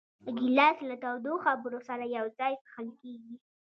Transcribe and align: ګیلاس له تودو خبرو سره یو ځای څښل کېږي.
ګیلاس 0.37 0.77
له 0.89 0.95
تودو 1.03 1.33
خبرو 1.45 1.79
سره 1.87 2.03
یو 2.17 2.25
ځای 2.39 2.53
څښل 2.63 2.87
کېږي. 3.01 3.35